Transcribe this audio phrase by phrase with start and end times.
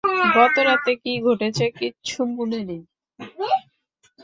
[0.35, 2.81] গত রাতে কী ঘটেছে কিচ্ছু মনে নেই।